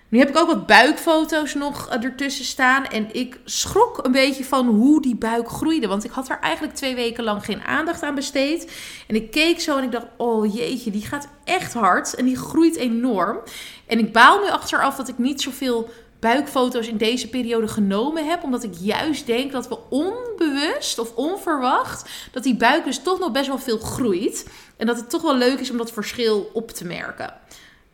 Nu 0.09 0.19
heb 0.19 0.29
ik 0.29 0.37
ook 0.37 0.47
wat 0.47 0.67
buikfoto's 0.67 1.55
nog 1.55 1.89
eh, 1.89 2.05
ertussen 2.05 2.45
staan. 2.45 2.85
En 2.87 3.15
ik 3.15 3.41
schrok 3.45 4.05
een 4.05 4.13
beetje 4.13 4.45
van 4.45 4.67
hoe 4.67 5.03
die 5.03 5.17
buik 5.17 5.49
groeide. 5.49 5.87
Want 5.89 6.05
ik 6.05 6.11
had 6.11 6.29
er 6.29 6.39
eigenlijk 6.41 6.75
twee 6.75 6.95
weken 6.95 7.25
lang 7.25 7.45
geen 7.45 7.63
aandacht 7.63 8.03
aan 8.03 8.15
besteed. 8.15 8.73
En 9.07 9.15
ik 9.15 9.31
keek 9.31 9.61
zo 9.61 9.77
en 9.77 9.85
ik 9.85 9.93
dacht: 9.93 10.07
oh 10.17 10.55
jeetje, 10.55 10.91
die 10.91 11.07
gaat 11.07 11.29
echt 11.45 11.73
hard. 11.73 12.15
En 12.15 12.25
die 12.25 12.37
groeit 12.37 12.77
enorm. 12.77 13.39
En 13.87 13.99
ik 13.99 14.13
baal 14.13 14.41
nu 14.41 14.51
achteraf 14.51 14.97
dat 14.97 15.09
ik 15.09 15.19
niet 15.19 15.43
zoveel 15.43 15.91
buikfoto's 16.21 16.89
in 16.89 16.97
deze 16.97 17.29
periode 17.29 17.69
genomen 17.69 18.27
heb. 18.27 18.43
Omdat 18.43 18.65
ik 18.65 18.75
juist 18.81 19.27
denk 19.27 19.53
dat 19.53 19.69
we 19.69 19.79
onbewust 19.89 20.99
of 20.99 21.15
onverwacht. 21.15 22.11
dat 22.33 22.43
die 22.43 22.57
buik 22.57 22.85
dus 22.85 23.03
toch 23.03 23.19
nog 23.19 23.31
best 23.31 23.47
wel 23.47 23.59
veel 23.59 23.79
groeit. 23.79 24.49
En 24.77 24.87
dat 24.87 24.97
het 24.97 25.11
toch 25.11 25.23
wel 25.23 25.37
leuk 25.37 25.59
is 25.59 25.71
om 25.71 25.77
dat 25.77 25.93
verschil 25.93 26.51
op 26.53 26.71
te 26.71 26.85
merken. 26.85 27.35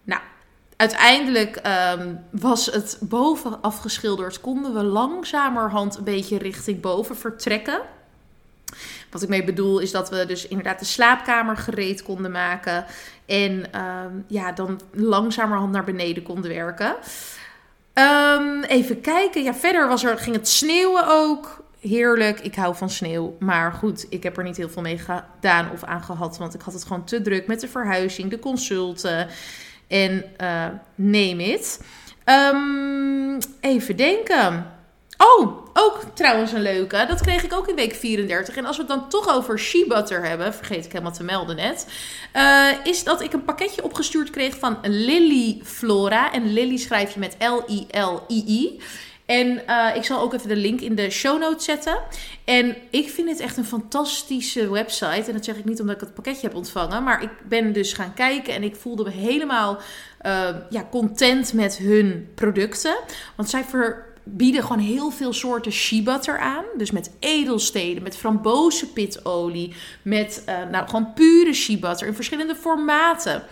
Nou, 0.04 0.20
uiteindelijk 0.76 1.60
um, 1.96 2.20
was 2.30 2.66
het 2.66 2.96
boven 3.00 3.62
afgeschilderd. 3.62 4.40
Konden 4.40 4.74
we 4.74 4.82
langzamerhand 4.82 5.96
een 5.96 6.04
beetje 6.04 6.38
richting 6.38 6.80
boven 6.80 7.16
vertrekken. 7.16 7.80
Wat 9.10 9.22
ik 9.22 9.28
mee 9.28 9.44
bedoel 9.44 9.78
is 9.78 9.90
dat 9.90 10.10
we 10.10 10.26
dus 10.26 10.48
inderdaad 10.48 10.78
de 10.78 10.84
slaapkamer 10.84 11.56
gereed 11.56 12.02
konden 12.02 12.30
maken. 12.30 12.84
En 13.26 13.80
um, 13.80 14.24
ja, 14.26 14.52
dan 14.52 14.80
langzamerhand 14.92 15.72
naar 15.72 15.84
beneden 15.84 16.22
konden 16.22 16.50
werken. 16.50 16.96
Um, 17.94 18.62
even 18.62 19.00
kijken. 19.00 19.42
Ja, 19.42 19.54
verder 19.54 19.88
was 19.88 20.04
er, 20.04 20.18
ging 20.18 20.36
het 20.36 20.48
sneeuwen 20.48 21.06
ook. 21.06 21.62
Heerlijk. 21.80 22.40
Ik 22.40 22.54
hou 22.54 22.74
van 22.76 22.90
sneeuw. 22.90 23.36
Maar 23.38 23.72
goed, 23.72 24.06
ik 24.08 24.22
heb 24.22 24.36
er 24.36 24.44
niet 24.44 24.56
heel 24.56 24.68
veel 24.68 24.82
mee 24.82 24.98
gedaan 24.98 25.70
of 25.72 25.84
aan 25.84 26.02
gehad. 26.02 26.38
Want 26.38 26.54
ik 26.54 26.60
had 26.60 26.74
het 26.74 26.84
gewoon 26.84 27.04
te 27.04 27.22
druk 27.22 27.46
met 27.46 27.60
de 27.60 27.68
verhuizing, 27.68 28.30
de 28.30 28.38
consulten. 28.38 29.28
En 29.88 30.24
neem 30.94 31.40
het. 31.40 31.80
Um, 32.24 33.38
even 33.60 33.96
denken. 33.96 34.72
Oh, 35.18 35.64
ook 35.72 36.00
trouwens 36.14 36.52
een 36.52 36.62
leuke. 36.62 37.04
Dat 37.08 37.20
kreeg 37.20 37.44
ik 37.44 37.52
ook 37.52 37.68
in 37.68 37.74
week 37.74 37.94
34. 37.94 38.56
En 38.56 38.64
als 38.64 38.76
we 38.76 38.82
het 38.82 38.90
dan 38.90 39.08
toch 39.08 39.28
over 39.28 39.58
She 39.58 39.84
Butter 39.88 40.24
hebben, 40.24 40.54
vergeet 40.54 40.84
ik 40.84 40.92
helemaal 40.92 41.12
te 41.12 41.24
melden 41.24 41.56
net. 41.56 41.86
Uh, 42.36 42.68
is 42.84 43.04
dat 43.04 43.20
ik 43.20 43.32
een 43.32 43.44
pakketje 43.44 43.84
opgestuurd 43.84 44.30
kreeg 44.30 44.58
van 44.58 44.78
Lily 44.82 45.60
Flora. 45.64 46.32
En 46.32 46.52
Lily 46.52 46.76
schrijf 46.76 47.14
je 47.14 47.20
met 47.20 47.36
L-I-L-I-I. 47.38 48.80
En 49.26 49.62
uh, 49.68 49.90
ik 49.94 50.04
zal 50.04 50.20
ook 50.20 50.34
even 50.34 50.48
de 50.48 50.56
link 50.56 50.80
in 50.80 50.94
de 50.94 51.10
show 51.10 51.40
notes 51.40 51.64
zetten. 51.64 51.98
En 52.44 52.76
ik 52.90 53.08
vind 53.08 53.28
het 53.28 53.40
echt 53.40 53.56
een 53.56 53.64
fantastische 53.64 54.70
website. 54.70 55.24
En 55.26 55.32
dat 55.32 55.44
zeg 55.44 55.56
ik 55.56 55.64
niet 55.64 55.80
omdat 55.80 55.94
ik 55.94 56.00
het 56.00 56.14
pakketje 56.14 56.46
heb 56.46 56.56
ontvangen. 56.56 57.02
Maar 57.02 57.22
ik 57.22 57.30
ben 57.48 57.72
dus 57.72 57.92
gaan 57.92 58.14
kijken 58.14 58.54
en 58.54 58.62
ik 58.62 58.76
voelde 58.76 59.04
me 59.04 59.10
helemaal 59.10 59.78
uh, 60.26 60.48
ja, 60.70 60.88
content 60.90 61.52
met 61.52 61.76
hun 61.76 62.28
producten. 62.34 62.96
Want 63.36 63.50
zij 63.50 63.64
ver 63.64 64.12
bieden 64.22 64.62
gewoon 64.62 64.78
heel 64.78 65.10
veel 65.10 65.32
soorten 65.32 65.72
shea 65.72 66.02
butter 66.02 66.38
aan. 66.38 66.64
Dus 66.76 66.90
met 66.90 67.10
edelsteden, 67.18 68.02
met 68.02 68.16
frambozenpitolie, 68.16 69.74
met 70.02 70.42
uh, 70.48 70.70
nou, 70.70 70.88
gewoon 70.88 71.12
pure 71.12 71.52
shea 71.52 71.76
butter 71.78 72.06
in 72.06 72.14
verschillende 72.14 72.54
formaten. 72.54 73.42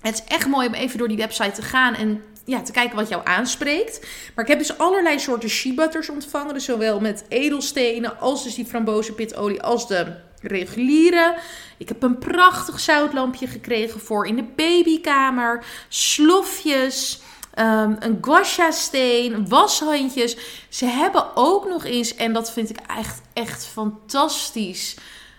Het 0.00 0.14
is 0.14 0.34
echt 0.34 0.46
mooi 0.46 0.66
om 0.66 0.74
even 0.74 0.98
door 0.98 1.08
die 1.08 1.16
website 1.16 1.52
te 1.52 1.62
gaan 1.62 1.94
en 1.94 2.22
ja, 2.44 2.62
te 2.62 2.72
kijken 2.72 2.96
wat 2.96 3.08
jou 3.08 3.22
aanspreekt. 3.24 4.06
Maar 4.34 4.44
ik 4.44 4.50
heb 4.50 4.58
dus 4.58 4.78
allerlei 4.78 5.18
soorten 5.18 5.48
shea 5.48 5.74
butters 5.74 6.08
ontvangen. 6.08 6.54
Dus 6.54 6.64
zowel 6.64 7.00
met 7.00 7.24
edelstenen 7.28 8.20
als 8.20 8.42
dus 8.42 8.54
die 8.54 8.66
frambozenpitolie 8.66 9.62
als 9.62 9.88
de 9.88 10.14
reguliere. 10.40 11.36
Ik 11.78 11.88
heb 11.88 12.02
een 12.02 12.18
prachtig 12.18 12.80
zoutlampje 12.80 13.46
gekregen 13.46 14.00
voor 14.00 14.26
in 14.26 14.36
de 14.36 14.44
babykamer. 14.56 15.64
Slofjes. 15.88 17.20
Um, 17.58 17.96
een 17.98 18.18
guasha-steen, 18.20 19.48
washandjes. 19.48 20.36
Ze 20.68 20.84
hebben 20.84 21.36
ook 21.36 21.68
nog 21.68 21.84
eens, 21.84 22.14
en 22.14 22.32
dat 22.32 22.52
vind 22.52 22.70
ik 22.70 22.76
echt, 22.98 23.20
echt 23.32 23.66
fantastisch, 23.66 24.96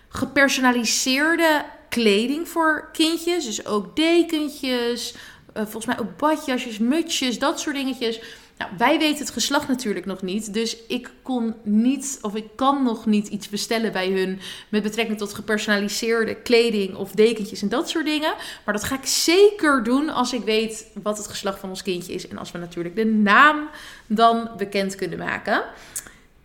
gepersonaliseerde 0.08 1.64
kleding 1.88 2.48
voor 2.48 2.88
kindjes. 2.92 3.44
Dus 3.44 3.66
ook 3.66 3.96
dekentjes, 3.96 5.14
uh, 5.54 5.62
volgens 5.62 5.86
mij 5.86 5.98
ook 5.98 6.16
badjasjes, 6.16 6.78
mutsjes, 6.78 7.38
dat 7.38 7.60
soort 7.60 7.76
dingetjes. 7.76 8.20
Nou, 8.58 8.70
wij 8.78 8.98
weten 8.98 9.18
het 9.18 9.30
geslacht 9.30 9.68
natuurlijk 9.68 10.06
nog 10.06 10.22
niet. 10.22 10.54
Dus 10.54 10.76
ik 10.88 11.10
kon 11.22 11.54
niet, 11.62 12.18
of 12.22 12.34
ik 12.34 12.44
kan 12.54 12.82
nog 12.82 13.06
niet 13.06 13.28
iets 13.28 13.48
bestellen 13.48 13.92
bij 13.92 14.10
hun 14.10 14.40
met 14.68 14.82
betrekking 14.82 15.18
tot 15.18 15.34
gepersonaliseerde 15.34 16.34
kleding 16.34 16.96
of 16.96 17.12
dekentjes 17.12 17.62
en 17.62 17.68
dat 17.68 17.88
soort 17.88 18.04
dingen. 18.04 18.34
Maar 18.64 18.74
dat 18.74 18.84
ga 18.84 18.94
ik 18.94 19.06
zeker 19.06 19.82
doen 19.82 20.08
als 20.08 20.32
ik 20.32 20.42
weet 20.42 20.86
wat 21.02 21.16
het 21.16 21.26
geslacht 21.26 21.58
van 21.58 21.68
ons 21.68 21.82
kindje 21.82 22.12
is. 22.12 22.28
En 22.28 22.38
als 22.38 22.52
we 22.52 22.58
natuurlijk 22.58 22.96
de 22.96 23.06
naam 23.06 23.68
dan 24.06 24.50
bekend 24.56 24.94
kunnen 24.94 25.18
maken. 25.18 25.62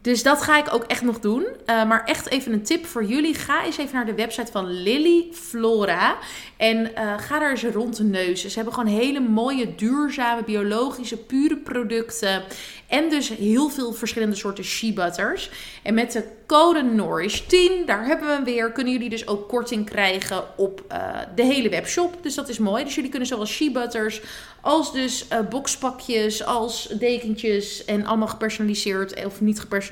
Dus 0.02 0.24
dat 0.24 0.42
ga 0.42 0.58
ik 0.58 0.74
ook 0.74 0.84
echt 0.84 1.02
nog 1.02 1.20
doen. 1.20 1.42
Uh, 1.42 1.88
maar 1.88 2.04
echt 2.06 2.30
even 2.30 2.54
een 2.54 2.64
tip 2.64 2.86
voor 2.86 3.04
jullie. 3.04 3.34
Ga 3.34 3.64
eens 3.64 3.78
even 3.78 3.96
naar 3.96 4.06
de 4.06 4.14
website 4.14 4.52
van 4.52 4.82
Lily 4.82 5.28
Flora. 5.32 6.18
En 6.58 6.78
uh, 6.78 7.14
ga 7.18 7.40
daar 7.40 7.52
eens 7.52 7.64
rond 7.64 7.98
de 7.98 8.04
neus. 8.04 8.42
Ze 8.42 8.56
hebben 8.56 8.74
gewoon 8.74 8.94
hele 8.94 9.20
mooie, 9.20 9.76
duurzame, 9.76 10.44
biologische, 10.44 11.18
pure 11.18 11.58
producten. 11.58 12.44
En 12.88 13.10
dus 13.10 13.30
heel 13.30 13.70
veel 13.70 13.94
verschillende 13.94 14.36
soorten 14.36 14.64
shea 14.64 14.94
butters. 14.94 15.50
En 15.84 15.94
met 15.94 16.12
de 16.12 16.24
code 16.46 16.84
Nourish10, 16.84 17.86
daar 17.86 18.06
hebben 18.06 18.28
we 18.28 18.34
hem 18.34 18.44
weer, 18.44 18.72
kunnen 18.72 18.94
jullie 18.94 19.10
dus 19.10 19.28
ook 19.28 19.48
korting 19.48 19.86
krijgen 19.86 20.44
op 20.58 20.84
uh, 20.92 21.18
de 21.36 21.44
hele 21.44 21.70
webshop. 21.70 22.18
Dus 22.22 22.36
dat 22.36 22.50
is 22.50 22.60
mooi. 22.60 22.84
Dus 22.84 22.96
jullie 22.96 23.10
kunnen 23.10 23.28
zowel 23.28 23.46
shea 23.46 23.72
butters 23.72 24.22
als 24.62 24.94
dus 24.94 25.28
boxpakjes, 25.50 26.46
als 26.46 26.88
dekentjes 27.00 27.86
en 27.86 28.06
allemaal 28.06 28.28
gepersonaliseerd 28.28 29.26
of 29.26 29.42
niet 29.42 29.60
gepersonaliseerd. 29.60 29.89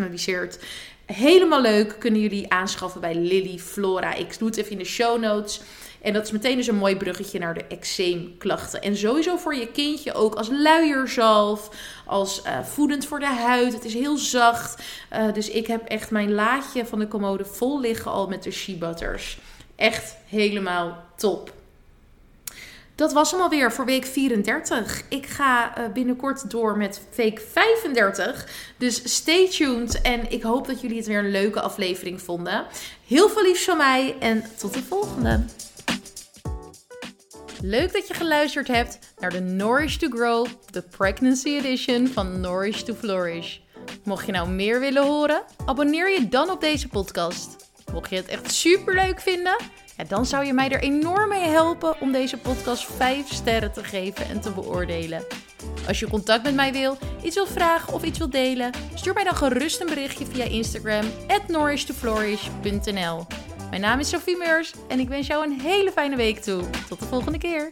Helemaal 1.06 1.62
leuk 1.62 1.96
kunnen 2.00 2.22
jullie 2.22 2.52
aanschaffen 2.52 3.02
bij 3.02 3.16
Lily 3.16 3.58
Flora. 3.58 4.14
Ik 4.14 4.40
doe 4.40 4.48
het 4.48 4.58
even 4.58 4.72
in 4.72 4.78
de 4.78 4.84
show 4.84 5.22
notes. 5.22 5.62
En 6.02 6.14
dat 6.14 6.26
is 6.26 6.32
meteen 6.32 6.56
dus 6.56 6.68
een 6.68 6.76
mooi 6.76 6.96
bruggetje 6.96 7.40
naar 7.40 7.54
de 7.54 7.66
eczeemklachten. 7.68 8.82
En 8.82 8.98
sowieso 8.98 9.38
voor 9.38 9.56
je 9.56 9.68
kindje 9.68 10.14
ook 10.14 10.36
als 10.36 10.50
luierzalf, 10.52 11.70
als 12.06 12.42
uh, 12.46 12.64
voedend 12.64 13.06
voor 13.06 13.20
de 13.20 13.26
huid. 13.26 13.74
Het 13.74 13.86
is 13.86 13.94
heel 13.94 14.18
zacht. 14.18 14.84
Uh, 15.14 15.34
dus 15.34 15.50
ik 15.50 15.68
heb 15.68 15.86
echt 15.86 16.12
mijn 16.12 16.34
laadje 16.34 16.86
van 16.86 17.00
de 17.00 17.08
commode 17.08 17.46
vol 17.46 17.80
liggen 17.80 18.12
al 18.12 18.28
met 18.28 18.44
de 18.44 18.52
shea 18.52 18.76
butters. 18.76 19.38
Echt 19.76 20.16
helemaal 20.26 21.04
top. 21.16 21.57
Dat 22.98 23.14
was 23.14 23.32
hem 23.32 23.42
alweer 23.42 23.72
voor 23.72 23.86
week 23.86 24.06
34. 24.06 25.02
Ik 25.10 25.26
ga 25.26 25.80
uh, 25.80 25.88
binnenkort 25.94 26.50
door 26.50 26.78
met 26.78 27.02
week 27.16 27.42
35. 27.52 28.48
Dus 28.78 29.16
stay 29.16 29.50
tuned. 29.50 30.02
En 30.02 30.32
ik 30.32 30.44
hoop 30.44 30.68
dat 30.68 30.82
jullie 30.82 30.98
het 30.98 31.08
weer 31.08 31.20
een 31.20 31.32
leuke 31.32 31.62
aflevering 31.62 32.22
vonden. 32.22 32.66
Heel 33.08 33.30
veel 33.30 33.44
liefs 33.44 33.64
van 33.64 33.78
mij 33.78 34.16
en 34.20 34.44
tot 34.58 34.74
de 34.74 34.84
volgende. 34.84 35.46
Leuk 37.62 37.94
dat 37.94 38.08
je 38.08 38.14
geluisterd 38.14 38.68
hebt 38.68 39.00
naar 39.20 39.32
de 39.32 39.42
Nourish 39.42 39.96
to 39.96 40.10
Grow, 40.10 40.48
de 40.72 40.82
Pregnancy 40.82 41.50
Edition 41.50 42.08
van 42.08 42.40
Nourish 42.40 42.82
to 42.82 42.94
Flourish. 42.94 43.58
Mocht 44.04 44.26
je 44.26 44.32
nou 44.32 44.50
meer 44.50 44.80
willen 44.80 45.06
horen, 45.06 45.44
abonneer 45.66 46.10
je 46.10 46.28
dan 46.28 46.50
op 46.50 46.62
deze 46.62 46.88
podcast. 46.88 47.56
Mocht 47.94 48.10
je 48.10 48.16
het 48.16 48.28
echt 48.28 48.52
super 48.52 48.96
leuk 48.96 49.22
vinden, 49.22 49.58
dan 50.08 50.26
zou 50.26 50.46
je 50.46 50.54
mij 50.54 50.70
er 50.70 50.82
enorm 50.82 51.30
mee 51.30 51.48
helpen 51.48 52.02
om 52.02 52.12
deze 52.12 52.38
podcast 52.38 52.86
5 52.86 53.34
sterren 53.34 53.72
te 53.72 53.84
geven 53.84 54.28
en 54.30 54.42
te 54.42 54.52
beoordelen. 54.52 55.26
Als 55.88 56.00
je 56.00 56.10
contact 56.10 56.44
met 56.44 56.56
mij 56.56 56.72
wil, 56.72 56.98
iets 57.24 57.36
wil 57.36 57.48
vragen 57.48 57.94
of 57.94 58.04
iets 58.04 58.18
wil 58.18 58.30
delen, 58.30 58.72
stuur 58.94 59.14
mij 59.14 59.24
dan 59.24 59.36
gerust 59.36 59.82
een 59.82 59.88
berichtje 59.88 60.26
via 60.26 60.44
Instagram 60.44 61.06
at 61.28 61.48
nourishtoflourish.nl. 61.48 63.26
Mijn 63.70 63.82
naam 63.82 64.00
is 64.00 64.10
Sophie 64.10 64.38
Meurs 64.38 64.74
en 64.88 65.00
ik 65.00 65.08
wens 65.08 65.28
jou 65.28 65.46
een 65.46 65.60
hele 65.60 65.92
fijne 65.92 66.16
week 66.16 66.40
toe. 66.40 66.64
Tot 66.88 67.00
de 67.00 67.06
volgende 67.06 67.38
keer. 67.38 67.72